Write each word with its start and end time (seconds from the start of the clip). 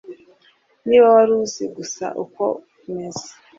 Niba 0.87 1.07
wari 1.15 1.31
uzi 1.41 1.63
gusa 1.75 2.05
uko 2.23 2.43
meze. 2.93 3.29